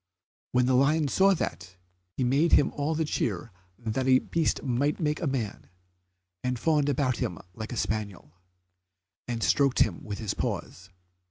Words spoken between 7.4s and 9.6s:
like a spaniel, and